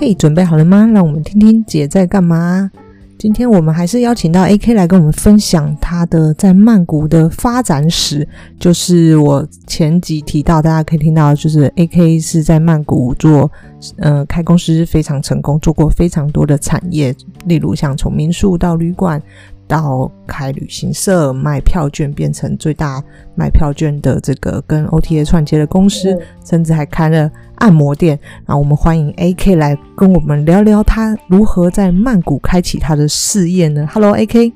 [0.00, 0.88] 嘿，准备好了吗？
[0.94, 2.70] 让我们听听姐在干嘛。
[3.18, 8.26] 今天我们还是邀请到 AK 来跟我们分享他的在曼谷的发展史。
[8.60, 13.50] 就是我前集提到，大家可以听到，就是 AK 是在曼谷做，
[13.96, 17.12] 呃，开公司非常成功，做过非常多的产业，
[17.46, 19.20] 例如像从民宿到旅馆。
[19.66, 23.04] 到开旅行社卖票券，变成最大
[23.34, 28.18] 卖票券的这个跟 OTA 串接的公司，嗯、甚至还开了按摩店。
[28.46, 34.52] 然后我们欢迎 AK 来跟我们聊聊他如何在曼谷开启他的事业呢？Hello，AK。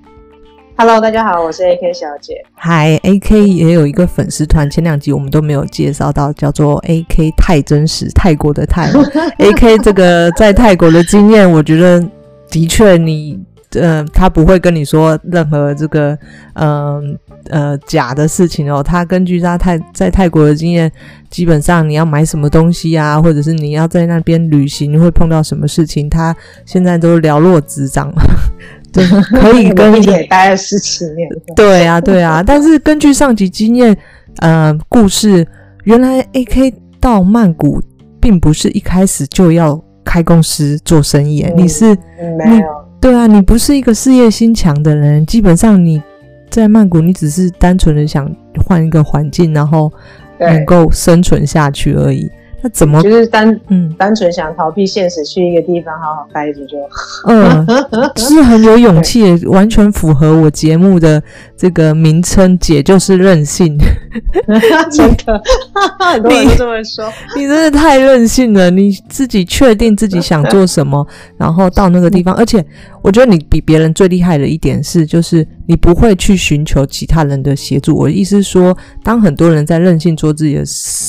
[0.75, 2.43] Hello，大家好，我是 AK 小姐。
[2.57, 8.91] Hi，AK 也有一个粉丝团，前两集我们都没有介绍到，叫做 AK 太真实泰国的泰。
[9.39, 12.03] AK 这个在泰国的经验，我觉得
[12.51, 13.39] 的确你。
[13.75, 16.19] 呃，他不会跟你说任何这个，
[16.55, 17.19] 嗯
[17.51, 18.83] 呃，呃假的事情哦。
[18.83, 20.91] 他根据他泰在泰国的经验，
[21.31, 26.35] 基本上你要买什么东西啊，或者是你要在那边旅行会碰到什么事情，他
[26.67, 28.13] 现在都了若指掌，
[28.93, 29.07] 对，
[29.41, 31.29] 可以跟你待了十七年。
[31.57, 32.43] 对啊，对啊。
[32.43, 33.97] 但是根据上级经验，
[34.39, 35.47] 呃，故事
[35.85, 37.81] 原来 AK 到曼谷
[38.21, 41.97] 并不是一开始就要开公司做生意，嗯、你是
[42.39, 42.82] 没有。
[43.03, 46.01] 对啊，你不是一个事业心强的人，基本上你
[46.49, 48.31] 在曼谷，你只是单纯的想
[48.65, 49.93] 换一个环境，然后
[50.39, 52.31] 能够生存下去而已。
[52.65, 56.79] 那怎么就是单嗯单纯想逃避现实，去一个地方好好待着就
[57.27, 57.67] 嗯，
[58.15, 61.21] 是很有勇气， 完全符合我节目的
[61.57, 63.77] 这个名称，姐就是任性。
[64.93, 65.43] 真的，
[65.99, 68.71] 很多人都这么说，你真的太任性了。
[68.71, 71.05] 你自己确定自己想做什么，
[71.37, 72.65] 然后到那个地方，而且
[73.03, 77.97] 我觉得你比别人最厉害的一点是，就是你不会去寻求其他人的协助。
[77.97, 80.65] 我的意思是说，当很多人在任性做自己的，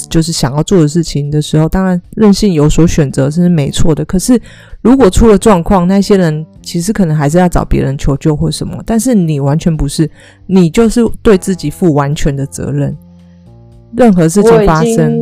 [0.09, 4.03] 就是想要做的事情的时候，当然任性有所选择是没错的。
[4.05, 4.39] 可是
[4.81, 8.81] 如果出了状况，那些人其实可能还是要找别人求救或什么。
[8.85, 10.09] 但是你完全不是，
[10.47, 12.97] 你就是对自己负完全的责任。
[13.95, 15.19] 任何事情发生，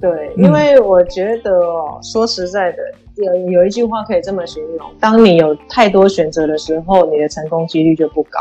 [0.00, 2.78] 对，因为我觉得哦，嗯、说实在的，
[3.24, 8.38] 有有一句话可以这么形容：当你有太多选择的时候，你的成功几率就不高。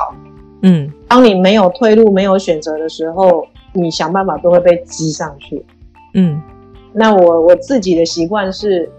[0.62, 5.66] 嗯，当你没有退路、没有选择的时候，你想办法都会被挤上去。
[6.13, 6.41] 嗯。
[6.91, 8.89] 那我我自己的习惯是，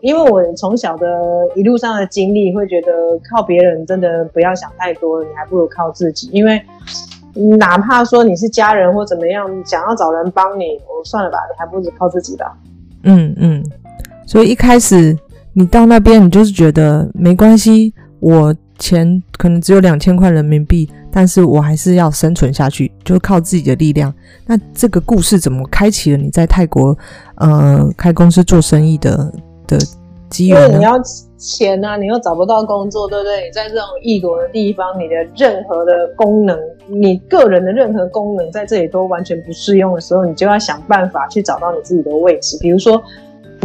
[0.00, 1.06] 因为我从小的
[1.56, 2.92] 一路上的经历，会觉得
[3.28, 6.28] 靠别人真的不要想太多，你还不如靠自己。
[6.32, 6.62] 因为
[7.58, 12.56] 哪怕说你是家人或怎么样，想要找人帮你，我算了吧，你还不如靠自己吧。
[13.02, 13.64] 嗯嗯，
[14.32, 15.14] 所以一开始
[15.52, 20.88] 你到那边，你就是觉得没关系，我钱可能只有两千块人民币。
[21.12, 24.10] 但是我还是要生存下去，就靠自己的力量。
[24.46, 26.96] 那这个故事怎么开启了你在泰国
[27.34, 29.30] 呃开公司做生意的
[29.66, 29.76] 的
[30.30, 30.78] 机缘呢？
[30.78, 30.98] 你要
[31.36, 33.44] 钱啊，你又找不到工作，对不对？
[33.44, 42.56] 你在这种异国的地方，你的任何的功能，你个人的任何功能在这里都完全不适用的时候，你就要想办法去找到你自己的位置。
[42.58, 43.02] 比如说，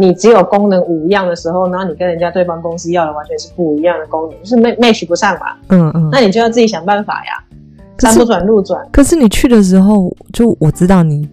[0.00, 5.56] 你只有功能五样的时候，然后你跟人家对方公司要的完全是不一样的功能，就是 match 不上嘛。
[5.68, 7.44] 嗯嗯，那你就要自己想办法呀。
[7.98, 8.80] 山不转路转。
[8.92, 11.28] 可是你去的时候，就我知道你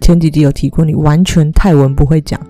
[0.00, 2.40] 前几集有提过，你完全泰文不会讲。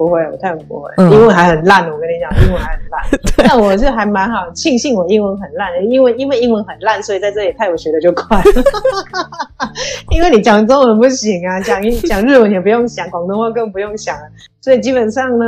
[0.00, 1.84] 不会，我泰文不会，嗯、英文还很烂。
[1.90, 3.02] 我跟你讲，英文还很烂。
[3.46, 8.42] 但我是还蛮好，庆幸我英文很烂的，因为因为英文很烂，所以在这里泰文学的就快。
[10.08, 14.22] 因为你讲中文不行啊，讲讲日文也不用想，广东话更不用想了，
[14.62, 15.46] 所以基本上呢。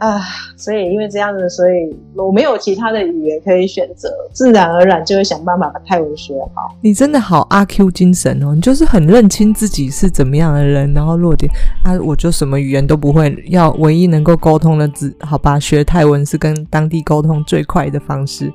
[0.00, 0.18] 啊，
[0.56, 6.74] 所以因为这样子，所以我没有其他的语言可以选择，自然而然就会想办法把泰文学好。
[6.80, 11.52] 你真的好阿 Q 精神哦，你就是很认清自己是怎么样的人，然后弱点
[11.84, 18.50] 啊，我就什么语言都不会，要唯一能够沟通的字，好吧，学泰文是跟当地沟通最快的方式。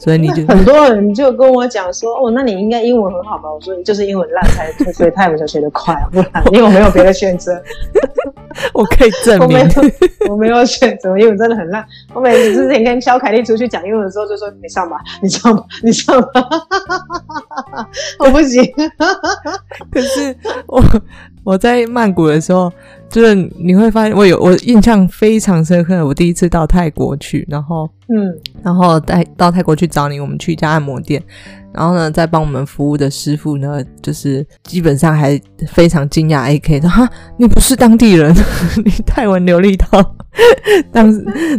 [0.00, 3.52] 所以你就 很多人就跟我讲说，哦，那你应该英文很好吧？
[3.52, 7.60] 我说你就是英文烂才，所以泰文才学得快啊，不然因为我没有别的选择。
[8.74, 11.84] 我可以证明，我没有，我没有选择，因为我真的很烂。
[12.12, 16.30] 我每次之前跟肖凯丽出去讲英文的时候，就说你上吧，你上吧，你上吧。
[18.20, 18.64] 我不行。
[19.92, 20.36] 可是
[20.66, 20.82] 我
[21.44, 22.72] 我在曼谷的时候。
[23.10, 26.06] 就是你会发现，我有我印象非常深刻。
[26.06, 31.22] 我第一次到泰国去，然后嗯，然后带到泰国去找你，我们去一家按摩店，
[31.72, 36.46] 然后呢，在帮我们服务的师傅呢，就是基本上还非常惊讶。
[36.50, 37.08] AK 说：“哈，
[37.38, 38.34] 你不是当地人，
[38.84, 40.14] 你泰文流利到
[40.92, 41.10] 当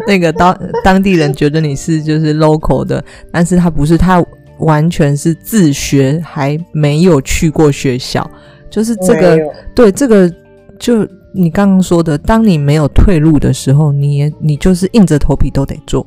[0.08, 4.24] 那个当当地人觉得你是就是 local 的，但是他不是，他
[4.60, 8.30] 完全是自学，还没有去过学校，
[8.70, 9.40] 就是这个
[9.74, 10.32] 对这个
[10.78, 16.06] 就。”你刚刚说的，当你没有退路的时候，你也你就是硬着头皮都得做，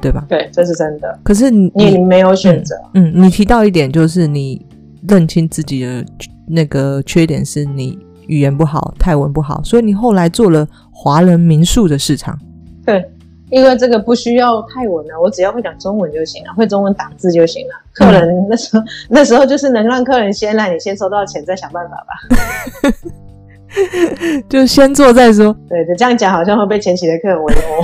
[0.00, 0.24] 对吧？
[0.28, 1.18] 对，这是真的。
[1.22, 2.74] 可是你你没有选择。
[2.94, 4.64] 嗯，嗯，你提到一点，就是你
[5.08, 6.04] 认清自己的
[6.46, 12.38] 那个缺点是你语言不好，泰文不好，所以你后来做了华人民宿的市场。
[12.84, 13.04] 对。
[13.50, 17.74] 因为这个不需要泰文啊，我只要会讲中文就行了，会中文打字就行了。
[17.92, 22.90] 客人那时候 那时候就是能让客人先来，你先收到钱，再想办法吧。
[24.48, 25.54] 就先做再说。
[25.68, 27.82] 对，就这样讲好像会被前期的客人围殴。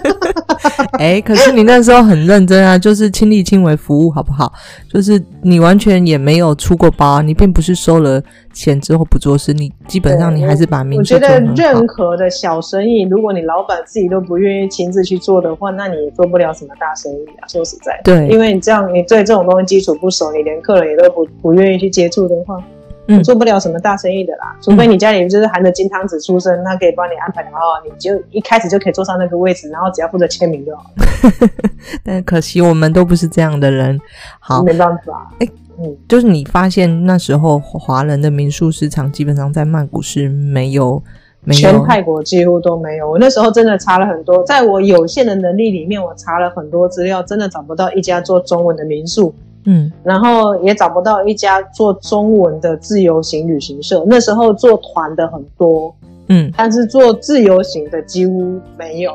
[0.98, 4.52] 哎、欸，可是你那时候很认真啊，就是亲力亲为服务，好不好？
[4.92, 8.22] 就是你完全也没有出过包，你并不是收了
[8.52, 10.98] 钱之后不做事，你基本上你还是把名。
[10.98, 17.48] 我觉得任何的小生意，如果你老板自己都不愿意亲自去做的话，那你也做不了什么大生意啊。
[17.48, 22.62] 说实在的，对，因为你这样，你对这种东西基础不熟，你连客人也都不不愿意去接触的话。
[23.06, 31.48] 嗯，做不了什么大生意的啦，除非你家里就是含着金汤匙出生，他可以帮你安排好，你就一开始就可以坐上那个位置，然后只要负责签名就好了。
[32.04, 34.00] 但可惜我们都不是这样的人，
[34.38, 35.32] 好，没办法。
[35.40, 41.02] 哎、欸，嗯，就是你发现那时候华人的民宿市场基本上在曼谷是没有，
[41.42, 43.10] 没有，全泰国几乎都没有。
[43.10, 49.34] 我那时候真的查了很多，在我有限的能力里面，我查了很多资料，真的找不到一家做中文的民宿。
[49.64, 54.02] 嗯，然后也找不到一家做中文的自由行旅行社。
[54.06, 55.94] 那时候做团的很多，
[56.28, 59.14] 嗯，但是做自由行的几乎没有。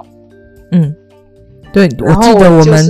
[0.72, 0.96] 嗯，
[1.74, 2.86] 对，我记得我们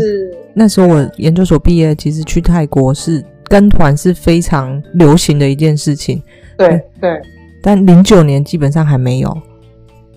[0.54, 6.22] 那时候我研究所毕业，其实去泰国是跟团是非常流行的一件事情。
[6.58, 7.22] 对对，对，
[7.62, 9.38] 但零九年基本上还没有。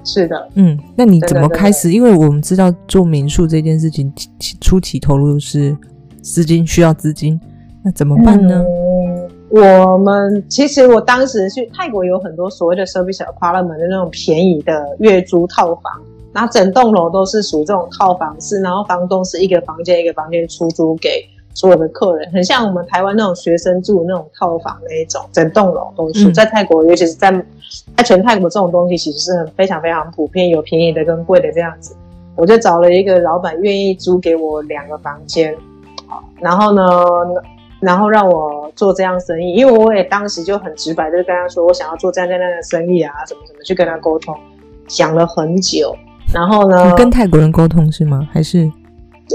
[0.04, 1.92] 是的，嗯，那你怎么开始？
[1.92, 4.12] 因为我们知道做民宿这件事情，
[4.60, 5.76] 初期投入是。
[6.22, 7.40] 资金需要资金，
[7.82, 8.64] 那怎么办呢？
[8.66, 15.92] 嗯，我们其实我当时去泰国有很多所谓的 service apartment 的那种便宜的月租套房，
[16.32, 21.24] 然后整栋楼都是属于这种套房式，然后房东是一个房间一个房间出租给
[21.54, 26.30] 所有的客人，很像我们台湾那种学生住那种套房那一种，整栋楼都是。
[26.32, 27.32] 在泰国，尤其是在
[27.96, 31.96] 在全泰国这种东西其实是很非常非常普遍，有便宜的跟贵的这样子。
[32.36, 35.52] 我就找了一个老板愿意租给我两个房间。
[36.40, 36.82] 然后呢，
[37.80, 44.36] 然后让我做这样生意，因为我也当时就很直白，就是跟他说我想要做这样这样的生意啊，什么什么去跟他沟通，
[44.86, 45.94] 想了很久。
[46.32, 48.28] 然后呢，你跟泰国人沟通是吗？
[48.32, 48.70] 还是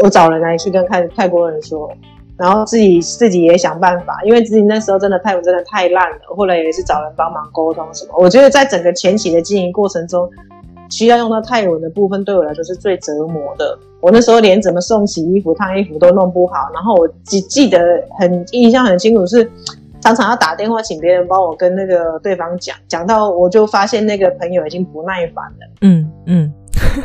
[0.02, 1.92] 我找人来去跟泰泰国人说，
[2.38, 8.14] 然后自己自己也想办法，因为自己那时候真的泰文真的太烂了，后来也是找人帮忙沟通什么。
[8.18, 10.30] 我觉得在整个前期的经营过程中。
[10.94, 13.78] 需要用到泰文的部分，对我来说是最折磨的。
[14.00, 17.80] 我那时候连怎么送洗衣服、烫衣服都弄不好，然后我记记得
[18.19, 19.50] 很印象很清楚，是
[20.01, 25.68] 常常要打电话请别人帮我跟那个对方讲，讲到我就发现那个朋友已经不耐烦了。
[25.81, 26.54] 嗯嗯，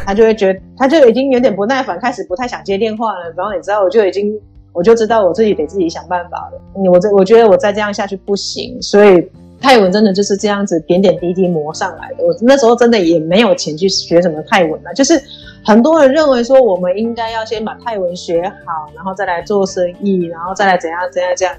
[0.04, 3.32] 他就会觉得他就已经有点不耐烦，开始不太想接电话了。
[3.36, 4.38] 然后你知道，我就已经
[4.72, 6.60] 我就知道我自己得自己想办法了。
[6.90, 9.26] 我这我觉得我再这样下去不行，所以。
[9.60, 12.24] 泰文真的就是这样子点点滴滴磨上来的。
[12.24, 15.20] 我那时候真的也没有钱去学什么泰文啊，就是
[15.64, 21.54] 很多人认为说我们应该要先把泰文学好，然后再来做生意，然后再来怎样怎样这样。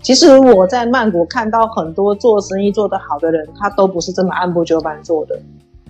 [0.00, 5.38] 其实我在曼谷看到很多做生意做得好的人，他都不是这么按部就班做的。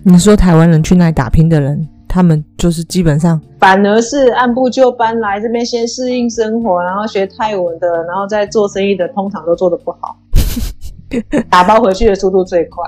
[0.03, 10.15] 你说台湾人去那里打拼的人，他们就是基本上反而是按部就班来这边先适应生活，然后学泰文的，然后再做生意的，通常都做得不好。
[11.49, 12.83] 打包回去的速度最快，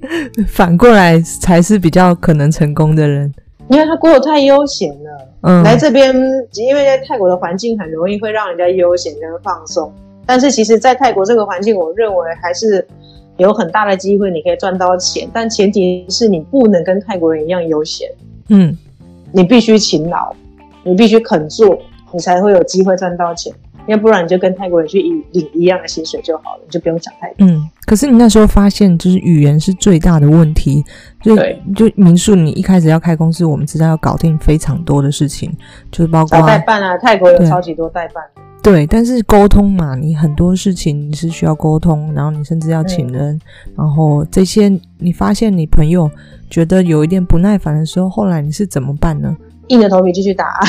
[0.48, 3.32] 反过来才是比较可能成功的人，
[3.68, 5.28] 因为他过得太悠闲了。
[5.42, 6.14] 嗯，来这边，
[6.54, 9.92] 因为在泰国的环境很容易会让人家悠闲跟放松，
[10.24, 12.86] 但是其实，在泰国这个环境，我认为还是
[13.36, 18.08] 有很大的机会你可以赚到钱，但前提是你不能跟泰国人一样悠闲。
[18.48, 18.76] 嗯，
[19.30, 20.34] 你必须勤劳，
[20.82, 21.78] 你必须肯做，
[22.12, 23.52] 你才会有机会赚到钱。
[23.86, 27.46] 要不然你就跟泰国人去领领一样的薪水就好了，你就不用讲太多。
[27.46, 30.84] 嗯，可是你那时候发现，就是语言是最大的问题。
[31.22, 31.36] 就，
[31.74, 35.52] 就民宿，你一开始要开公司，我们知道要搞定非常多的事情，
[35.90, 38.22] 就是包括代办啊，泰国有超级多代办。
[38.62, 43.34] 对，但是沟通嘛，你很多事情你是需要沟通，然后你甚至要请人，
[43.66, 46.10] 嗯、然后这些你发现你朋友
[46.48, 49.36] 觉得有一点不耐烦的时候，后来你是怎么办呢？
[49.68, 50.60] 硬着头皮继续打。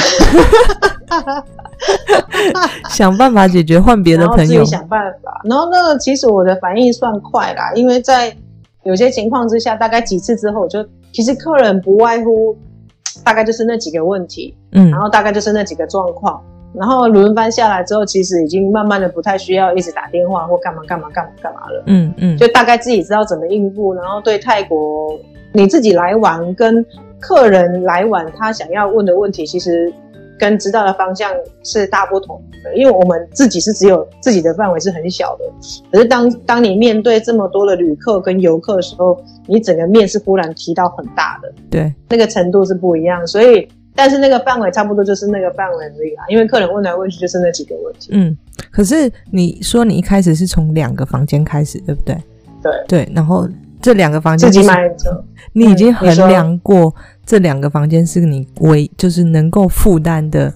[2.90, 4.64] 想办法解决，换别的朋友。
[4.66, 5.42] 想办法。
[5.46, 8.36] 然后那个其实我的反应算快啦，因为在
[8.84, 12.58] 有些情况之下，大概几次之后，我就其实客人不外乎
[13.24, 16.42] 大概就是那几个问题，嗯，然后大概就是那几个状况。
[16.74, 21.84] 然后轮番下来之后，其实已经慢慢的不太需要一直打电话或干嘛干嘛干嘛干嘛了。
[21.88, 25.18] 嗯嗯，就大概自己知道怎么应付，然后对泰国
[25.54, 26.86] 你自己来玩跟
[27.20, 29.94] 客人来玩，他想要问的问题，其实。
[30.40, 31.32] 跟知道的方向
[31.64, 35.46] 是大不同的，因为我们自己是只有自己的范围是很小的，
[35.92, 48.10] 可是当当你面对这么多的旅客跟游客的时候，你整个面是忽然提到很大的，对，那个程度是不一样，所以但是那个范围差不多就是那个范围而已啦，因为客人问来问去就是那几个问题。
[48.12, 48.38] 嗯，
[48.70, 52.16] 可是你说你一开始是从两个房间开始，对不对？
[52.62, 53.48] 对对，然后
[53.82, 56.94] 这两个房间自己买的，你已经衡量过。
[57.28, 60.52] 这两个房间是你唯就是能够负担的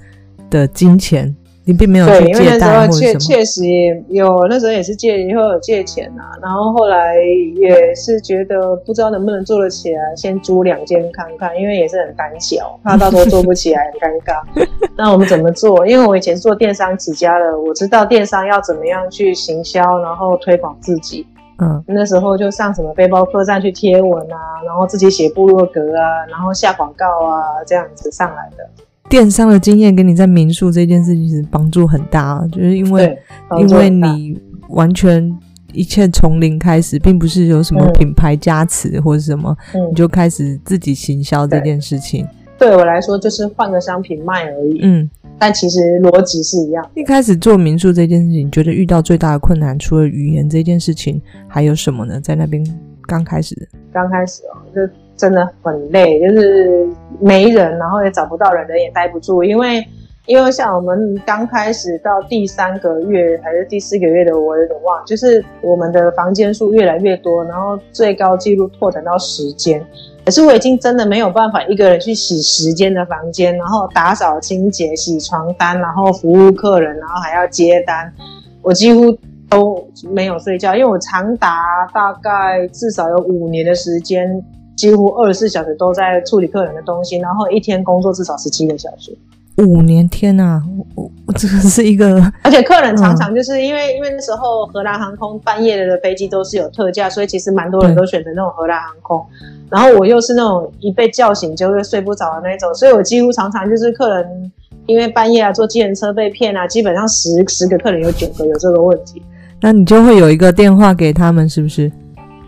[0.50, 1.36] 的金钱，
[1.66, 3.20] 你并没有去借贷或者什么。
[3.20, 3.62] 确确实
[4.08, 7.18] 有，那时候也是借，以后有借钱啊，然后后来
[7.60, 14.66] 也是觉得不知道能不能做得起来，先租两间看看，因为也是很胆小，怕到时候做不起来很尴尬。
[14.98, 15.86] 那我们怎么做？
[15.86, 21.28] 因为我以前做电商起家的，我知道电商要怎么样去行销，然后推广自己。
[21.62, 28.68] 嗯，那时候就上什么背包客栈去贴文啊，然后自己写部落格啊，然后下广告啊，这样子上来的。
[29.08, 33.15] 电商的经验跟你在民宿这件事情是帮助很大，就是因为
[33.60, 35.32] 因为你完全
[35.72, 42.27] 一切从零开始，并不是有什么品牌加持或者什么，嗯，你就开始自己行销这件事情。
[42.58, 44.80] 对，对我来说，就是换个商品卖而已。
[44.82, 45.10] 嗯。
[45.41, 46.88] 但其实逻辑是一样。
[46.93, 52.21] 一开始做民宿这件事情，你觉得遇到最大的困难，除了语言这件事情，还有什么呢？
[52.21, 52.63] 在那边
[53.07, 56.88] 刚开始，刚开始哦，就真的很累，就是
[57.19, 59.43] 没人，然后也找不到人，人也待不住。
[59.43, 59.83] 因为，
[60.27, 69.83] 因为像我们刚开始到第三个月还是第四个月的，我有点忘，就是我们的房间数越来越多，然后最高纪录拓展到十间。
[70.24, 78.13] 可是我已经真的没有办法一个人去洗十间的房间，然后打扫清洁、洗床单，然后服务客人，然后还要接单，
[78.62, 79.18] 我几乎
[79.50, 84.42] 都没有睡觉，因为我长达大概至少有五年的时间，
[84.78, 89.18] 几乎二十四小时都在处理客人的东西，然后一天工作至少十七个小时。
[89.58, 90.63] 五年天呐、啊，
[90.96, 99.24] 我我这个是一个， 而且客人常常就是因为、嗯、因为那时候荷兰航空半夜的飞机都是有特价，所以其实蛮多人都选择那种荷兰航空。
[99.70, 104.51] 然后我又是那种一被叫醒就会睡不着的那种，所以我几乎常常就是客人
[104.88, 109.22] 因为半夜啊坐计程车被骗啊，基本上十十个客人有九个有这个问题。
[109.62, 111.91] 那你就会有一个电话给他们，是不是？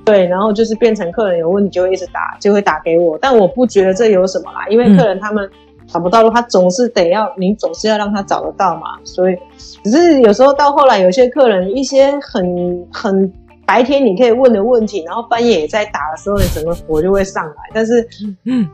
[0.04, 5.46] 对，然后就是变成客人有问题就会一直打，就会打给我，但我不觉得这有什么啦，因为客人他们。
[5.46, 5.52] 嗯
[5.94, 8.98] 找不到路，他总是得要，你总是要让他找得到嘛。
[9.04, 9.38] 所以，
[9.84, 13.32] 只是有时候到后来，有些客人一些很很
[13.64, 17.54] 白天你可以问的问题，然后半夜也在打的时候，你整个火就会上来。
[17.72, 18.08] 但是，
[18.46, 18.68] 嗯，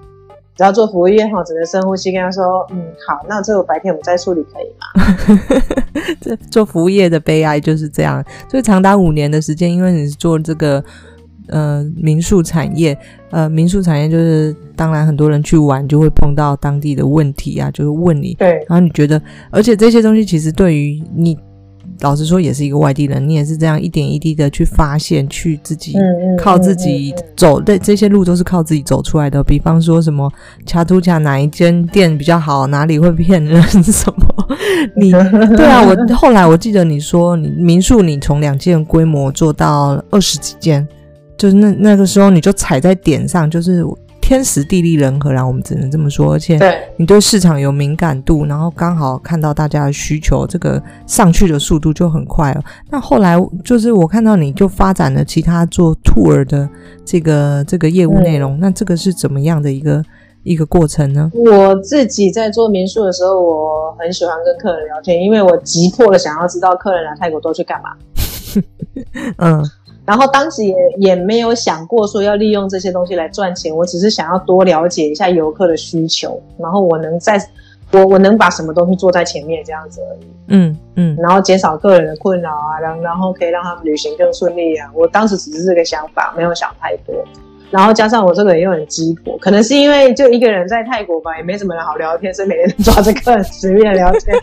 [0.56, 5.76] 只要做服务业哈，只能深呼吸，跟他说，嗯，好，那这个白天我们再处理可以吗？
[6.22, 10.82] 这做服务业的悲哀就是这样，所以长达五年的时间，因为你是做这个。
[11.50, 12.98] 呃，民宿产业，
[13.32, 21.38] 呃，民宿产业就是，当然很多人去玩就会碰到当地的问题啊，就是问你，对，然后你觉得，而且这些东西其实对于你，
[22.02, 25.96] 老实说也是一个外地人，你也是这样一点一滴的去发现，去自己
[26.38, 29.44] 靠自己走，对，这些路都是靠自己走出来的。
[29.44, 30.32] 比方说什么
[30.66, 34.48] 恰图恰哪一间店比较好，哪里会骗人什么，
[34.96, 40.88] 你对啊，我后来我记得你说你民宿你从两间规模做到二十几间。
[41.40, 43.82] 就是那那个时候，你就踩在点上，就是
[44.20, 46.34] 天时地利人和，然后我们只能这么说。
[46.34, 46.60] 而且，
[46.98, 52.62] 你对市场有敏感度，然后刚好看到大家的需求，这个上去的速度就很快了。
[52.90, 56.70] 那后来就是我看到你就发展了其他做 tour 的
[57.06, 60.04] 这个这个业务内容，嗯，那这个是怎么样的一个
[60.44, 61.32] 一个过程呢？
[61.34, 67.90] 我自己在做民宿的时候，我很喜欢跟客人聊天，因为我急迫的想要知道客人来泰国都去干嘛。
[69.40, 69.64] 嗯。
[70.10, 77.40] 然后当时也也没有想过说要利用这些东西来赚钱，我只是想要多了解一下游客的需求，然后我能在，
[77.92, 80.28] 我我能把什么东西做在前面这样子而已。
[80.48, 84.90] 嗯嗯，然后减少个人的困扰啊，然然后可以让他们旅行更顺利啊。
[84.96, 87.14] 我当时只是这个想法，没有想太多。
[87.72, 94.36] 然后加上我这个人又很鸡婆，可能是因为就一个人在泰国吧，也没什么人好聊天，所以每天都抓着客人随便聊天，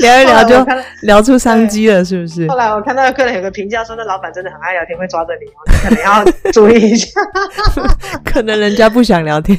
[0.00, 0.54] 聊一聊就
[1.02, 2.46] 聊出商机了，是不是？
[2.48, 5.46] 后来我看到客人有个评价说，那老板真的很爱聊天，会抓着你，
[5.82, 7.20] 可能要注意一下。
[8.24, 9.58] 可能人家不想聊天，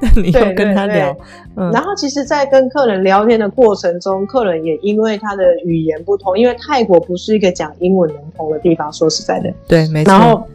[0.00, 1.14] 但你又跟他聊。
[1.56, 1.70] 嗯。
[1.72, 10.12] 然后其实，在跟客人聊天的过程中，客人也因为他的语言不通，因为泰国不是一个讲英文能通的地方，说实在的，对，没错。
[10.12, 10.46] 然后。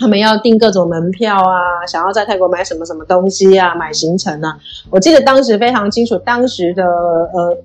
[0.00, 4.58] 他们要订各种门票啊，想要在泰国买什么什么东西啊，买行程啊。
[4.90, 7.56] 我记得当时非常清楚，当时的呃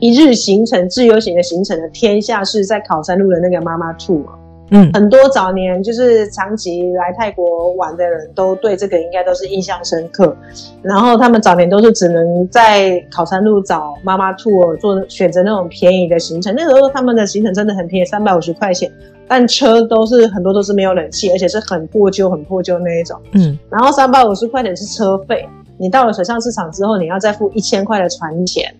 [0.00, 4.26] 一日行程自由行的行程的天下是在考山路的那个妈妈兔。
[4.70, 10.36] 嗯，很多早年就是长期来泰国玩的人都对这个应该都是印象深刻。
[10.82, 16.54] 然后他们早年都是只能在考山路找妈妈兔做选择那种便宜的行程。
[16.56, 18.90] 那时候他们的行程真的很便宜，三百五十块钱。
[19.28, 23.20] 但车都是很多都是没有冷气，而且是很破旧、很破旧那一种。
[23.32, 28.72] 嗯，然后三百五十块钱是车费，你到了水上市场之后，你要再付一千块的船钱，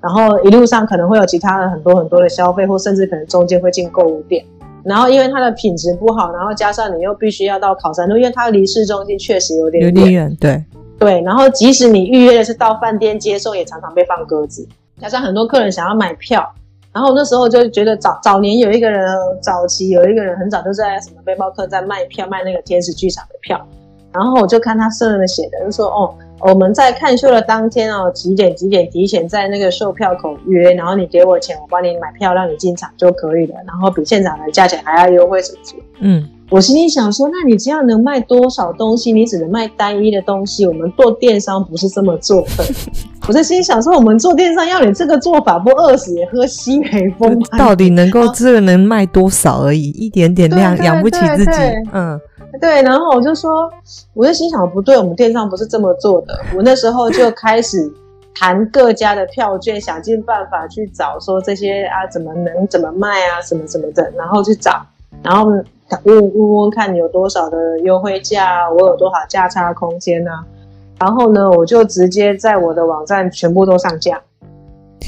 [0.00, 4.44] 然后一路上可能会有其他的很多很多的消费，或甚至可能中间会进购物店。
[4.84, 10.64] 然后因为它的品质不好，然后加上你又必须要到考山路，因为它离市中心确实有点远，有点远，对
[10.98, 11.20] 对。
[11.22, 14.66] 然后即使你预约的是到饭店接送，也常常被放鸽子。
[15.00, 16.52] 加上很多客人想要买票。
[16.90, 19.06] 然后那时候就觉得早早年有一个人，
[19.40, 23.64] 早期有一个人很早就在什么背包客在卖票，卖那个天使剧场的票。
[24.12, 33.54] 然后我就看他上面写的，就说哦，我们在看秀的当天哦，几点几点提前在那个售票口约，然后你给我钱，我帮你买票，让你进场就可以了。
[33.66, 35.82] 然后比现场的价钱还要优惠什么什么。
[36.00, 36.28] 嗯。
[36.50, 39.12] 我心里想说，那你这样能卖多少东西？
[39.12, 40.66] 你只能卖单一的东西。
[40.66, 42.64] 我们做电商不是这么做的。
[43.28, 47.38] 我在心里想说，我们做电商要你这个做法，不饿死也喝西北风。
[47.58, 51.52] 到底能够这个能卖多少而已，一点点量养不起自己。
[51.92, 52.18] 嗯，
[52.60, 52.82] 对。
[52.82, 53.70] 然后我就说，
[54.14, 56.38] 我就心想不对，我们电商不是这么做的。
[56.56, 57.90] 我那时候就开始
[58.34, 64.84] 谈各家的票券，想尽办法去找说这些啊，怎么能怎么卖啊，什么什么的，然后去找，
[65.22, 65.50] 然后。
[66.04, 70.30] 问问问看你有多少的优惠价，我有多少价差空间呢？
[70.98, 74.20] 然后呢，我就直接在我的网站全部都上架。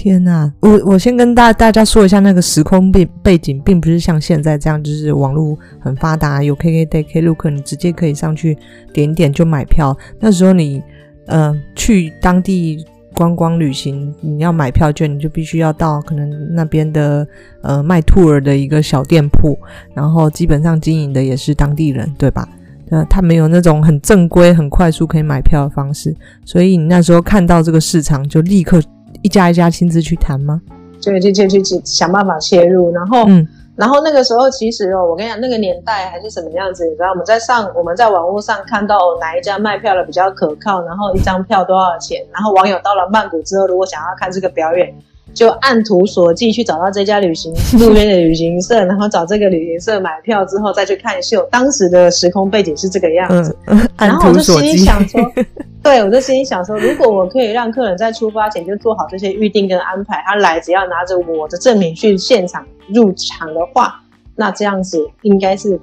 [0.02, 0.50] 天哪！
[0.60, 8.56] 我我先跟大大家说一下那个时空背背景，并不是像现在这样，就是网络很发达，有 KKday、Klook，你直接可以上去
[8.94, 9.94] 点点就买票。
[10.18, 10.82] 那时候你
[11.26, 12.82] 呃去当地。
[13.12, 17.26] 观光旅行，你要买票券，你就必须要到可能那边的
[17.60, 19.58] 呃卖 tour 的一个小店铺，
[19.92, 22.48] 然后基本上经营的也是当地人，对吧？
[22.88, 26.16] 呃，他没有那种很正规、很快速可以买票的方式，
[26.46, 28.80] 所以你那时候看到这个市场，就立刻
[29.22, 30.60] 一家一家亲自去谈吗？
[31.00, 33.46] 就就就去想办法切入，然后嗯。
[33.76, 36.84] 然后那个时候，其实哦，我跟你讲，那个年代还是什么样子？
[36.84, 42.22] 你知道，我们在上，我们在网络上看到哪一家卖票的比较可靠，然后一张票多少钱？
[42.30, 44.94] 然后网友到了曼谷之后，如果想要看这个表演，
[45.32, 51.46] 就按图索骥去找到这家旅行 路边的旅行社，然后找这个旅行社买票之后再去看秀。
[51.50, 55.20] 当时的时空背景是这个样子，嗯、然后我就心里想说。
[55.82, 62.62] 对，我就心里想说，如果我可以让客人在出发前就做好这些预定跟安排，他来只要拿着我的证明去现场
[62.92, 63.98] 入场的话，
[64.36, 65.80] 那这样子应该是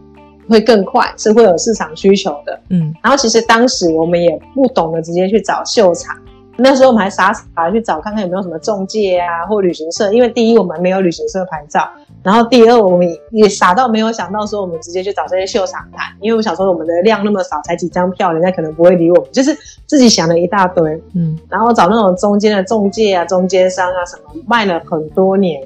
[0.47, 2.59] 会更快，是会有市场需求的。
[2.69, 6.15] 嗯，然后其实当时我们也不懂得直接去找秀场。
[6.57, 11.87] 那时候我们还傻傻去找看看有没有什么中介啊或旅行社，因为第一我们没有旅行社牌照，
[12.23, 25.61] 然后第二我们也傻到没有想到说我们直接去找这些秀场谈，因为我想说我们的量那么少，才几张票，人家可能不会理我们，就是自己想了一大堆，嗯，然后找那种中间的中介啊、中间商啊什么，卖了很多年。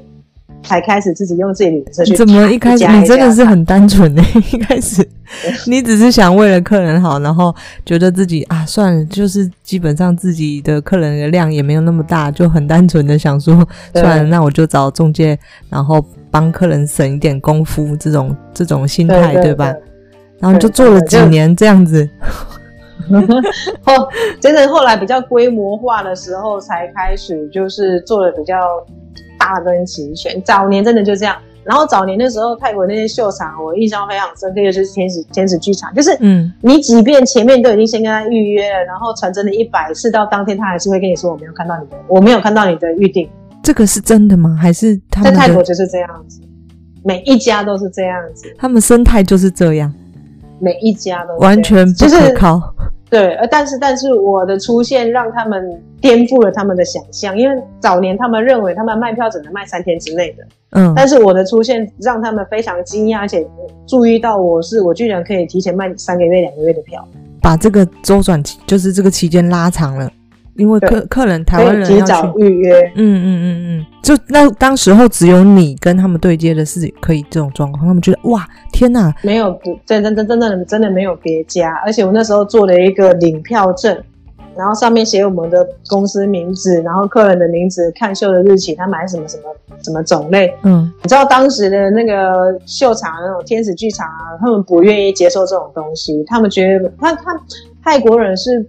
[0.64, 2.16] 才开始自己用自己的脸色去。
[2.16, 4.24] 怎么一开始你真的是很单纯呢？
[4.52, 5.08] 一开始
[5.66, 7.54] 你只是想为了客人好，然后
[7.86, 15.38] 觉得自己啊，算了，就是基本上自己的客人的量也没有那么大，就很单纯的想说，算了，那我就找中介，
[15.70, 19.74] 然后帮客人省一点功夫，这种这种心态，对，吧？
[20.40, 22.08] 然后就做了几年这样子。
[23.84, 24.08] 后
[24.40, 28.56] 真的后来比较规模化的时候，才开始就是做的比较。
[29.42, 31.36] 大跟齐全，早年真的就这样。
[31.64, 43.30] 然后早年的时候，泰国那些秀场，我印象非常深刻，就是天使天使剧场，就是嗯，你即便前面都已经先跟他预约了，然后传真的一百次，到当天他还是会跟你说我没有看到你的，我没有看到你的预定。
[43.64, 44.58] 这个是真的吗？
[44.60, 46.42] 还是他们在泰国就是这样子？
[47.04, 49.94] 每一家都是这样子，他们生态就是这样，
[50.60, 52.58] 每一家都完全不可靠。
[52.58, 63.46] 就是对，呃，但是但是我的出现让他们颠覆了他们的想象，因为早年他们认为他们卖票只能卖三天之内的，嗯，但是我的出现让他们非常惊讶，而且
[63.86, 67.06] 注意到我是我居然可以提前卖三个月、两个月的票，
[67.42, 70.10] 把这个周转期就是这个期间拉长了。
[70.56, 83.98] 因为客客人台湾人要提早预约，嗯嗯嗯嗯，就那当时候只有你跟他们对接的是可以这种状况，他们觉得哇天哪，没有不真真真真的真的没有别家，而且我那时候做了一个领票证，
[84.56, 89.44] 然后上面写我们的公司名字，然后客人的名字、看秀的日期、他买什么什么
[89.82, 90.54] 什么种类。
[90.64, 97.40] 嗯，你知道当时的那个秀场那种天使剧场啊，他们不愿意接受这种东西，他们觉得他他
[97.84, 98.64] 泰国人是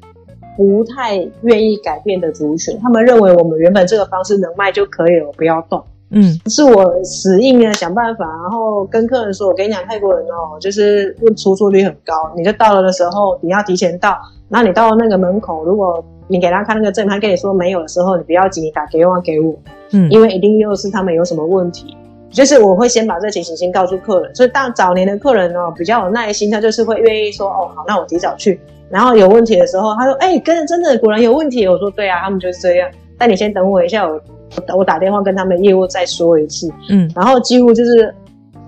[0.57, 5.83] 不太愿意改变的族群，他们认为我们原本这个方式能卖就可以了，不要动。
[6.15, 12.13] 嗯，是我死硬的想办法，然后跟客人说：“我跟你讲，泰国人哦，就是问出错率很高。
[12.37, 14.19] 你就到了的时候，你要提前到。
[14.51, 19.55] 然后你到了那个门口，如果你给他看那个证，他跟你说没有的时候，你不要急，你打电话给我。
[19.93, 21.97] 嗯，因为一定又是他们有什么问题。
[22.33, 24.35] 就是我会先把这情形先告诉客人。
[24.35, 28.61] 所以当早年的客人哦，比较有耐心，他就是会愿意说：哦，好，那我提早去。
[28.91, 31.69] 然后有问题的时候，他说：哎，跟真的果然有问题。
[31.69, 32.91] 我说：对啊，他们就是这样。
[33.17, 34.21] 但你先等我一下，我。”
[34.77, 38.15] 我打电话跟他们业务再说一次，嗯，然后几乎就是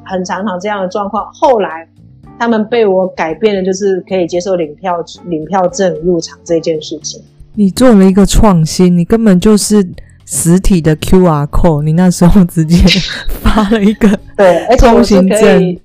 [0.03, 1.31] 很常常这样的状况。
[1.35, 1.87] 后来
[2.39, 7.23] 他们被我改变了，就是可以接受领票领票证入场这件事情。
[7.53, 9.87] 你做了一个创新，你根本就是
[10.25, 12.79] 实体的 QR code，你那时候直接
[13.55, 15.81] 发了一个 对，而且我是可以，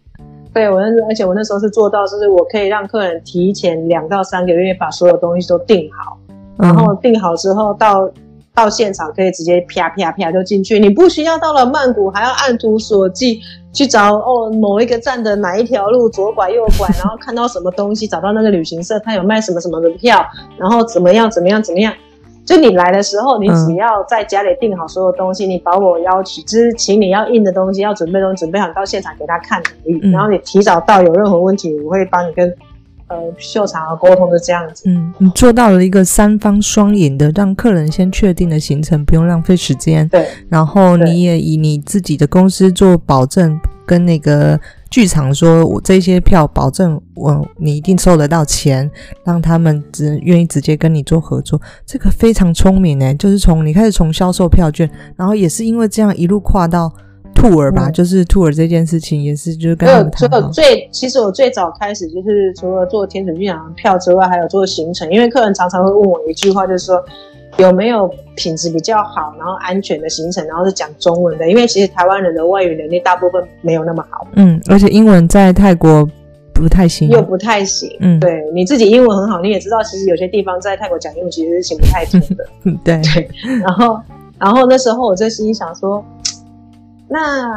[0.53, 6.17] 对我那而且我那时候是做到，就是我可以让客人提前两到三个月把所有东西都订好，
[6.58, 8.10] 然后订好之后到。
[8.51, 13.39] 到现场可以直接啪啪啪就进去，你不需要到了曼谷还要按图索骥
[13.71, 20.25] 去找哦某一个站的哪一条路左拐右拐，然后看到什么东西找到那个旅行社，他有卖什么什么的票，
[20.58, 21.93] 然后怎么样怎么样怎么样。
[22.49, 29.99] 就你来的时候，你只要在家里订好所有东西，嗯、你把我邀请，就是请你要印的东西要准备东西准备好，到现场给他看而已。
[30.01, 32.51] 嗯、然后你提早到，有任何问题我会帮你跟。
[33.12, 34.83] 呃，秀场和沟通的这样子。
[34.88, 40.07] 嗯，你做到了一个三方双赢的，让客人先确定的行程，不用浪费时间。
[40.09, 40.27] 对。
[40.47, 44.59] 然后你也以你自己的公司做保证，跟那个
[44.89, 48.89] 剧场说，我这些票保证我你一定收得到钱，
[49.23, 51.62] 让他们只愿意直接跟你做合作。
[51.86, 56.91] 这个非常聪明诶，就是从你开始从销售票券，然后也是因为这样一路跨到。
[57.36, 65.10] tour 吧，嗯、就是 tour 这件事情也是，就是跟他们最，其实我最早开始就是除了做天使剧场票之外，还有做行程。
[65.10, 67.02] 因为客人常常会问我一句话，就是说
[67.60, 71.50] 有没有品质比较好，然后安全的行程，然后是讲中文的。
[71.50, 74.28] 因为其实台湾人的外语能力大部分没有那么好。
[74.36, 76.08] 嗯，而且英文在泰国
[76.54, 77.89] 不太行，又不太行。
[78.00, 82.45] 嗯，对，你自己英文很好，你也知道，其实有些地方在泰国讲英文其实是行不太通的。
[82.63, 83.30] 嗯，对对。
[83.62, 84.00] 然后，
[84.39, 86.04] 然后那时候我就心想说。
[87.12, 87.52] 那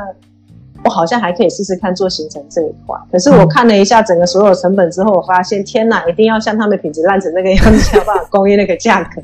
[0.85, 9.23] 我好像还可以试试看做行程这一块，可是我看了一下整个所有成本之后，我发现天哪，一定要像他们品质烂成那个样子，才有办法供应那个价格。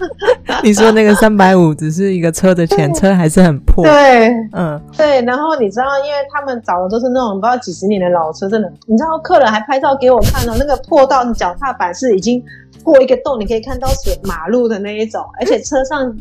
[0.64, 3.84] 你说那个三百五只是一个车的钱，车还是很破。
[3.84, 5.20] 对，嗯，对。
[5.22, 12.42] 然后你知道，因为他们找的都是那种不知道几十年的老车，真的，你知道客人还拍照给我看了，那个破到脚踏板是已经。
[12.82, 16.14] 过一个洞，你可以看到水马路的那一种，而且车上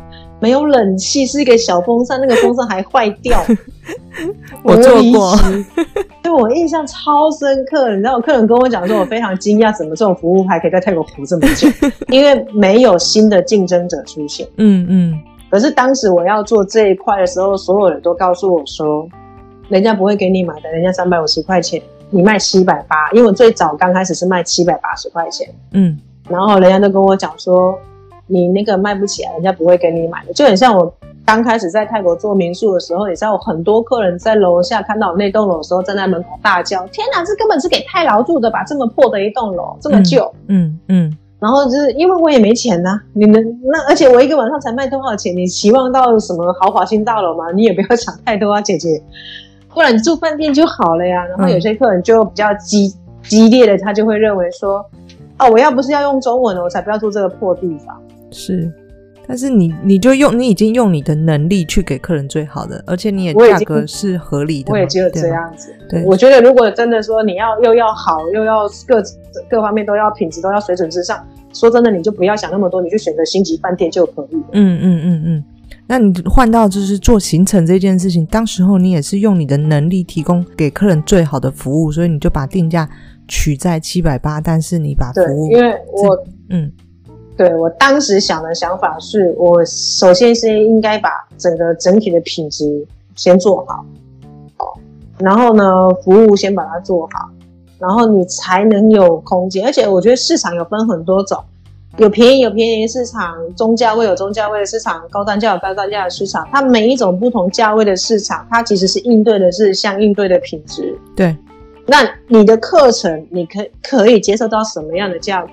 [0.44, 3.42] 没有冷气，是一个小风扇，那个风扇还坏掉。
[4.62, 5.34] 我做过，
[6.22, 7.90] 对我印象超深刻。
[7.92, 11.70] 你知道，我客人跟我讲说，我非常惊讶，怎么这种服务还可以在泰国服这么久？
[12.12, 14.46] 因为没有新的竞争者出现。
[14.58, 15.20] 嗯嗯。
[15.50, 19.08] 可是当时我要做这一块的时候，所有人都告诉我说，
[19.70, 25.48] 人家不会给你买的，人家三百五十块钱，你卖七百八，因为我最早刚开始是卖七百八十块钱。
[25.72, 25.98] 嗯。
[26.28, 27.80] 然后人家都跟我讲说，
[28.28, 30.34] 你那个卖不起来，人家不会给你买的。
[30.34, 30.94] 就很像我
[31.26, 38.64] 刚开始在泰国做民宿的时候，你知道，我很多客人在楼下看到我那栋楼的时候，站在门口大叫：“天哪，这根本是给泰劳住的吧？
[38.64, 41.10] 这么破的一栋楼，这么旧。”嗯嗯。
[41.10, 45.36] 嗯，然后就是因为我也没钱呐、啊，你能那而且我一个晚上才卖多少钱？
[45.36, 47.52] 你期望到什么豪华新大楼吗？
[47.54, 49.02] 你也不要想太多啊，姐姐，
[49.74, 51.26] 不然你住饭店就好了呀。
[51.26, 54.86] 然后有些客人就比较激激烈的，他就会认为说。
[55.40, 58.00] 哦，我要不是要用中文的，我才不要住这个破地方。
[58.34, 58.70] 是，
[59.28, 64.72] 但是你你就用你已经用你的能力去给客人最好的，而且你也价格是合理的。
[64.74, 65.74] 我也觉得这样子。
[65.90, 69.02] 对，我觉得如果真的说你要又要好，又要各
[69.50, 74.44] 各方面都要品质都要水准之上，说真的，你就不要想那么多，你就选择星级饭店就可以了。
[74.54, 75.44] 嗯嗯嗯嗯。
[75.86, 82.90] 那你换到就是做行程这件事情，当时候你也是用你的能力提供给客人最好的服务，所以你就把定价。
[83.26, 86.70] 取在七百八，但是你把服务，因为我，嗯，
[87.36, 93.86] 对我当时想的想法是，我首先是应该把整个整体的品质先做好，
[95.18, 97.30] 然后呢，服务先把它做好，
[97.80, 99.66] 然后你才能有空间。
[99.66, 101.44] 而且我觉得市场有分很多种，
[101.98, 106.48] 有便宜有便宜的市场，中价位有中价位的市场，高单价有高单价的市场。
[106.52, 110.98] 它每一种不同价位的市场，它其实是应对的是相应对的品质。
[111.16, 111.36] 对。
[111.86, 115.50] 那你的课程，你可可以接受到什么样的价格？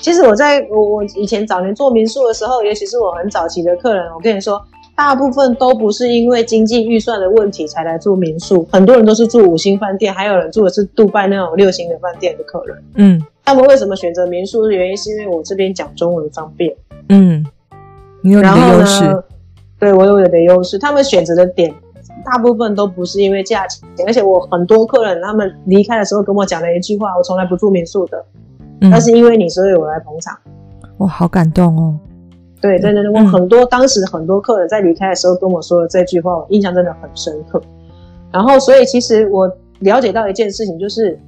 [0.00, 4.60] 其实我在我我以前早年做民宿的时候，尤其是我很早期的客人，我跟你说，
[4.96, 12.76] 大部分都不是因为经济预算的问题才来住民宿，很多人都是住五星饭店，还有人住的是杜拜那种六星的饭店的客人。
[12.94, 16.74] 嗯，他们为什么选择民宿的原因是因为我这边讲中文方便。
[17.08, 17.44] 嗯，
[18.22, 19.22] 你有你的优势。
[19.80, 21.72] 对，我有我的优势，他们选择的点
[22.24, 28.24] 大部分都不是因为价钱，而且我很多客人他们离开的时候跟我讲了一句话：我从来不住民宿的。
[28.80, 30.36] 但、嗯、是因为你，所以我来捧场。
[30.96, 31.98] 我，好感动哦！
[32.60, 37.60] 对对对，我很多、嗯、当时很多客人在离开的时候跟我说的这句话，我印象真的很深刻。
[38.32, 41.18] 然后，所以其实我了解到一件事情，就是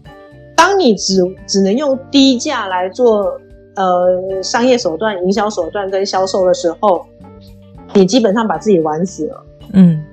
[0.56, 3.40] 当你只只能用低价来做
[3.76, 7.06] 呃商业手段、营销手段跟销售的时候，
[7.94, 9.42] 你基本上把自己玩死了。
[9.72, 10.04] 嗯，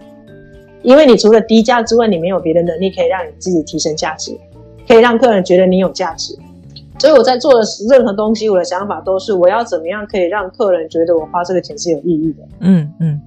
[0.83, 4.37] 因为你除了低价之外，你没有别的能力可以让你自己提升价值，
[4.87, 6.37] 可以让客人觉得你有价值。
[6.99, 12.43] 所以我在做的任何东西，我的想法都是我要怎么样可以让客人觉得我花这个钱是有意义的。
[12.61, 13.21] 嗯嗯，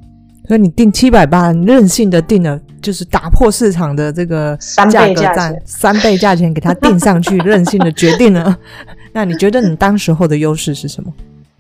[0.49, 4.59] 所以你定七百八，任性的定了，就是打破市场的这个
[4.91, 8.59] 价格战，三倍价钱给他定上去，任性的决定了。
[9.15, 11.13] 那你觉得你当时候的优势是什么？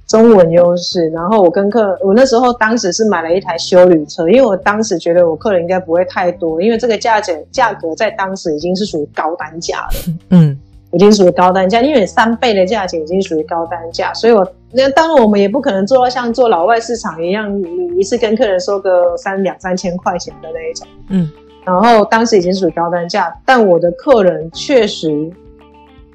[0.08, 1.08] 中文优势。
[1.10, 10.14] 然后我跟客，我那时候当时是买了一台修旅车，因为我当时觉得我客人应该不会太多，因为这个价钱价格在当时已经是属于高单价了。
[10.30, 10.58] 嗯。
[10.92, 20.87] 已经属于高单价，因为三倍的价钱已经属于高单价，所以我那当然我们也不可能做到像做老外市场一样，你一次跟客人收个三两三千块钱的那一种。
[21.09, 21.31] 嗯，
[21.64, 25.31] 然后当时已经属于高单价，但我的客人确实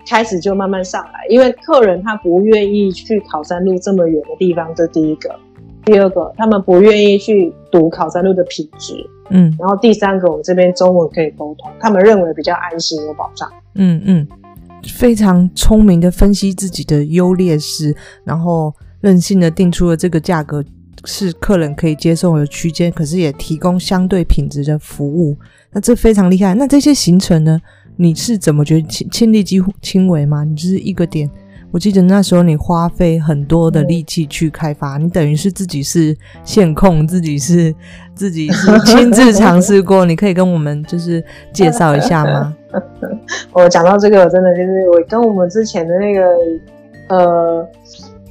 [0.06, 5.30] 开始就慢慢上来，因为客人他不愿意去考山路这么远的地方，这第一个；
[5.86, 8.94] 第二个，他们不愿意去赌考山路的品质。
[9.30, 13.50] 嗯，然后第三个，我这边中文可以沟通，他们认为比较安心有保障。
[13.76, 14.28] 嗯嗯。
[14.88, 20.64] 非常聪明的分析自己的优劣势，然后任性的定出了这个价格
[21.04, 25.38] 是客人可以接受的区间，可是也提供相对品质的服务。
[25.72, 26.54] 那这非常厉害。
[26.54, 27.60] 那这些行程呢？
[27.98, 30.44] 你是怎么觉得亲亲力亲亲为吗？
[30.44, 31.30] 你就是一个点。
[31.72, 37.74] 我记得那时候你花费很多的力气去开发，你等于是自己是线控，自己是
[38.14, 40.06] 自己是亲自尝试过。
[40.06, 42.56] 你可以跟我们就是介绍一下吗？
[43.54, 46.36] 我讲到这个，真的就是我跟我们之前的那个
[47.10, 47.68] 呃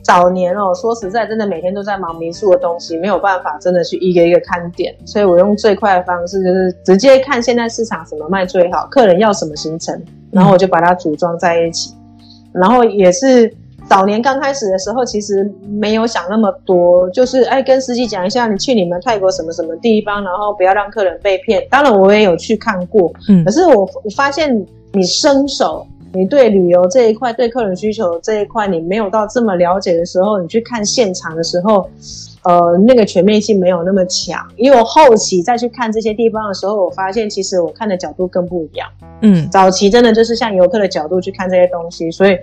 [0.02, 11.94] 早年哦，说实在，真的每天都在忙民宿的东西，没有办法真的去一个一个看点，所以我用最快的方式就是直接看现在市场什么卖最好，客人要什么行程，然后我就把它组装在一起，
[12.52, 13.52] 然后也是。
[13.86, 21.64] 早年刚开始的时候，其实没有想那么多，就是哎，跟司机讲一下，你去你们泰国什么什么地方，然后不要让客人被骗。
[21.70, 31.88] 当然，我也有去看过，嗯，可是我我发现你伸手，你对旅游这一块，对客人需求这一块，你没有到这么了解的时候，你去看现场的时候，
[32.42, 34.40] 呃，那个全面性没有那么强。
[34.56, 38.88] 因为我后期再去看这些地方的时候，我发现其实我看的角度更不一样。
[39.20, 42.36] 嗯，早期真的就是像游客的角度去看这些东西，所以。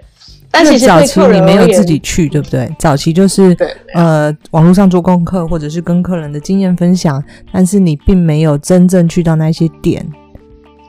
[0.51, 2.69] 但其实早期你没有自己去，对不对？
[2.77, 3.55] 早期就是
[3.93, 10.05] 呃，网络上做功课，或者是跟客人的经验分享，但是你并没有真正去到那些点。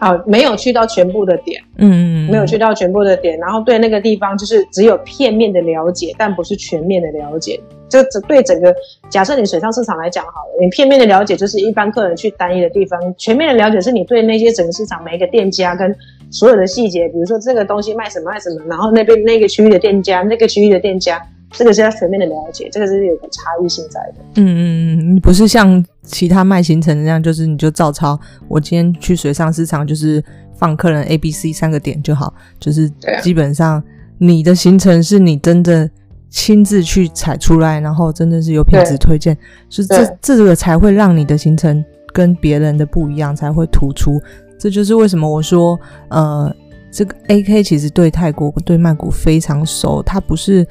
[0.00, 7.60] 好，没有去到全部的点，嗯嗯，没有去到全部的点，然后对那个地方就是只有片面的了解，但不是全面的了解。
[7.88, 8.74] 就这对整个，
[9.08, 15.94] 假设你水上市场来讲好了，你片面的了解就是一般客人去单一的地方，全面的了解是你对那些整个市场每一个店家跟。
[16.32, 24.14] 所有的细节，比如说这个东西卖什么卖什么，然后那边那个区域的店家，那个区域的店家，这个是要全面的了解，这个是有个差异性在的。
[24.36, 28.18] 嗯嗯嗯，不是像其他卖行程那样，就是你就照抄。
[28.48, 30.24] 我今天去水上市场，就是
[30.56, 32.90] 放客人 A、B、C 三个点就好，就是
[33.22, 33.82] 基本上
[34.16, 35.88] 你的行程是你真的
[36.30, 39.36] 亲自去踩出来，然后真的是有品质推荐，
[39.68, 44.18] 是这这个才会让你的行程跟别人的不一样，才会突出。
[44.62, 45.76] 这就是为什么我说，
[46.08, 46.54] 呃，
[46.92, 50.00] 这个 AK 其实对泰国、对曼谷非常熟。
[50.04, 50.64] 他不是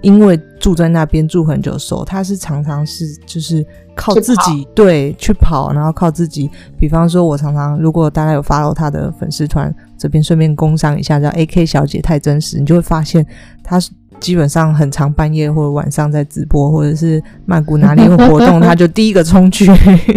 [0.00, 6.48] 因为住在那边住很久熟，他是常常是就是靠自己对去跑，然后靠自己。
[6.78, 13.26] 比方说，我常常如果大家有 follow 他的粉丝团，这边顺便工商一下，叫 AK 小姐太真实，你就会发现
[13.64, 13.90] 他是。
[14.22, 19.66] 基本上很常半夜或者晚上在直播，或者是曼谷哪里有活动，他就第一个冲去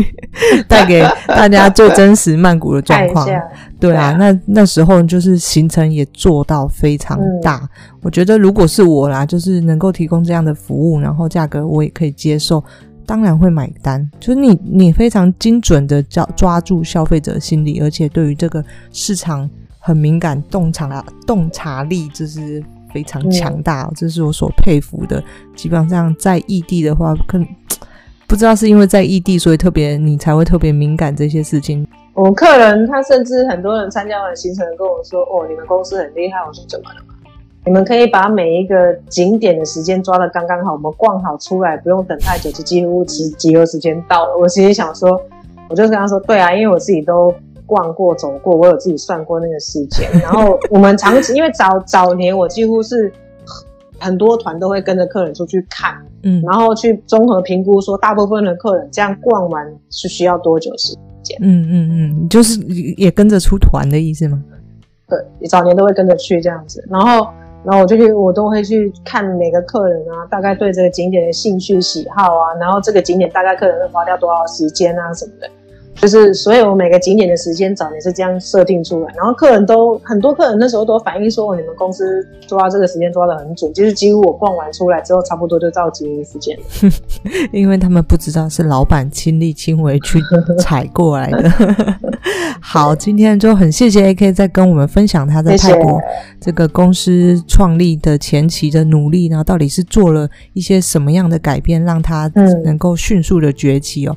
[0.70, 3.28] 带给大家最真实曼谷的状况。
[3.80, 7.60] 对啊，那那时候就是行程也做到非常大。
[7.64, 7.70] 嗯。
[8.04, 12.64] 我觉得如果是我啦，就是能够提供这样的服务，然后价格我也可以接受，
[13.06, 14.08] 当然会买单。
[14.20, 22.64] 就是你你非常精准的抓抓住消费者心理，而且对于这个市场很敏感，洞察洞察力就是。
[22.96, 25.22] 非常强大，哦，这是我所佩服的。
[25.54, 27.46] 基本上在异地的话，可能
[28.26, 31.86] 不知道是因为在异地，所以特别你才会特别敏感这些事情。
[32.14, 37.02] 我客人他甚至很多人参加完行程跟我说：“哦，你们公司很厉害。”我说：“怎么了？
[37.66, 45.22] 你们可以把每一个景点的时间抓的刚刚好，我们逛好出来，不用等太久，就几乎只集合时间到了。”我其实想说，
[45.68, 50.10] 我就跟他说：“对啊，因为我自己都。”逛过走过，我有自己算过那个时间。
[50.22, 53.12] 然后我们长期，因为早早年我几乎是
[54.00, 61.38] 很多团都会跟着客人出去看，嗯，然后去综合评估说，大部分的客人这样逛完是需要多久时间？
[61.42, 62.60] 嗯嗯嗯，就是
[62.98, 64.44] 也跟着出团的意思吗？
[65.08, 66.84] 对，早年都会跟着去这样子。
[66.90, 67.28] 然后，
[67.64, 75.50] 然后我就去，我都会去看每个客人啊，大概对这个景点的兴趣喜好啊，然后这个景点大概客人会花掉多少时间啊什么的。
[75.96, 86.64] 就是，所以我每个景点的时间早也是这样设定出来，然后客人都很多客人那时候都反映说，你们公司抓这个时间抓得很准，就是几乎我逛完出来之后，差不多就到集合时间了。
[87.52, 90.20] 因为他们不知道是老板亲力亲为去
[90.60, 91.50] 踩过来的。
[92.62, 96.00] 好，今天就很谢谢 AK 在跟我们分享他在泰国
[96.42, 102.30] 这个公司创立的前期的努力，然后到底是做了一些什么样的改变，让他
[102.64, 104.16] 能够迅速的崛起哦。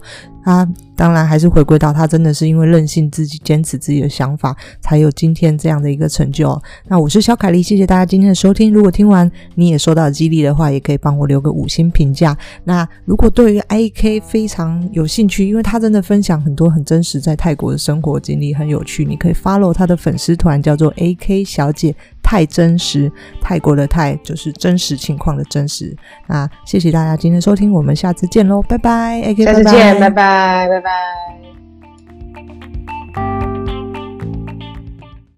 [0.48, 6.58] 他当然还是回归到他真的是因为任性自己坚持自己的想法，才有今天这样的一个成就。
[6.86, 8.72] 那我是小凯丽，谢谢大家今天的收听。
[8.72, 12.34] 如果听完你也受到激励的话，也可以帮我留个五星评价。
[12.64, 21.94] 那如果对于 AK 非常有兴趣，因为他真的分享很多很真实在泰国的生活经历，很有趣，你可以 follow 他的粉丝团，叫做 AK 小姐。
[22.22, 25.96] 太真实泰国的泰就是真实情况的真实。
[26.26, 29.34] 那谢谢大家今天收听我们下次见喽拜拜。
[29.36, 30.90] 下次见拜拜拜拜。